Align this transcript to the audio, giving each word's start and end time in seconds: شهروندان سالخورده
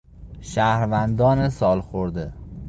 شهروندان 0.41 1.49
سالخورده 1.49 2.33